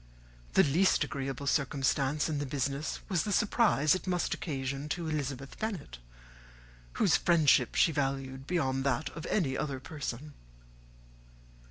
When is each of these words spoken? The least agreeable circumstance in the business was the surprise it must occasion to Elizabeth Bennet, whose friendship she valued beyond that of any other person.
The 0.53 0.63
least 0.63 1.03
agreeable 1.03 1.45
circumstance 1.45 2.27
in 2.27 2.39
the 2.39 2.47
business 2.47 3.01
was 3.07 3.21
the 3.21 3.31
surprise 3.31 3.93
it 3.93 4.07
must 4.07 4.33
occasion 4.33 4.89
to 4.89 5.07
Elizabeth 5.07 5.59
Bennet, 5.59 5.99
whose 6.93 7.17
friendship 7.17 7.75
she 7.75 7.91
valued 7.91 8.47
beyond 8.47 8.83
that 8.83 9.11
of 9.11 9.27
any 9.27 9.55
other 9.55 9.79
person. 9.79 10.33